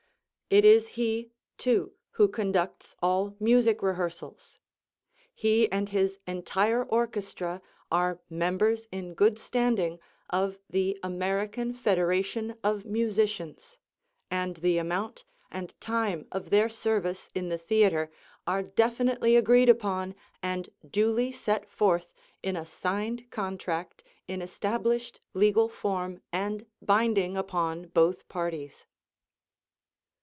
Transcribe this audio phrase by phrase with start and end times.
[0.53, 4.59] It is he, too, who conducts all music rehearsals.
[5.33, 9.97] He and his entire orchestra are members in good standing
[10.29, 13.77] of the American Federation of Musicians,
[14.29, 18.11] and the amount and time of their service in the theatre
[18.45, 22.11] are definitely agreed upon and duly set forth
[22.43, 28.85] in a signed contract in established legal form and binding upon both parties.